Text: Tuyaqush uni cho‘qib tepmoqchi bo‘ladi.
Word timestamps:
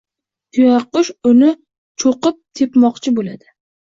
Tuyaqush 0.57 1.11
uni 1.31 1.49
cho‘qib 2.05 2.39
tepmoqchi 2.61 3.15
bo‘ladi. 3.21 3.51